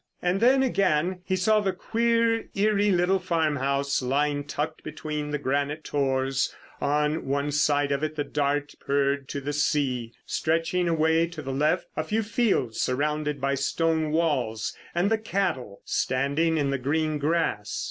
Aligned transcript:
And 0.19 0.39
then, 0.39 0.63
again, 0.63 1.19
he 1.25 1.35
saw 1.35 1.59
the 1.59 1.73
queer 1.73 2.49
eerie 2.55 2.89
little 2.89 3.19
farmhouse 3.19 4.01
lying 4.01 4.43
tucked 4.45 4.81
between 4.83 5.29
the 5.29 5.37
granite 5.37 5.83
tors: 5.83 6.55
on 6.81 7.27
one 7.27 7.51
side 7.51 7.91
of 7.91 8.03
it 8.03 8.15
the 8.15 8.23
Dart 8.23 8.73
purred 8.79 9.29
to 9.29 9.39
the 9.39 9.53
sea; 9.53 10.13
stretching 10.25 10.87
away 10.89 11.27
to 11.27 11.43
the 11.43 11.53
left 11.53 11.85
a 11.95 12.03
few 12.03 12.23
fields 12.23 12.79
surrounded 12.81 13.39
by 13.39 13.53
stone 13.53 14.09
walls 14.09 14.75
and 14.95 15.11
the 15.11 15.19
cattle 15.19 15.81
standing 15.85 16.57
in 16.57 16.71
the 16.71 16.79
green 16.79 17.19
grass. 17.19 17.79